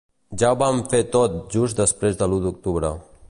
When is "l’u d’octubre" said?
2.33-2.95